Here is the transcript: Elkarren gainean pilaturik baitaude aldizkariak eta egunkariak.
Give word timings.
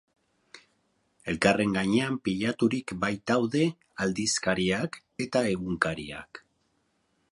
Elkarren 1.33 1.75
gainean 1.75 2.17
pilaturik 2.29 2.93
baitaude 3.03 3.61
aldizkariak 4.07 4.99
eta 5.27 5.45
egunkariak. 5.55 6.43